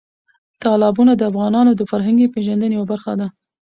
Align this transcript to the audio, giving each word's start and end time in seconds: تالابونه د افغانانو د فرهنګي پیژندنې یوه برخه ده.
تالابونه 0.63 1.11
د 1.15 1.21
افغانانو 1.31 1.71
د 1.75 1.81
فرهنګي 1.91 2.27
پیژندنې 2.33 2.73
یوه 2.75 2.85
برخه 2.91 3.13
ده. 3.19 3.27